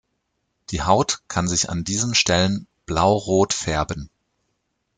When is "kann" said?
1.27-1.47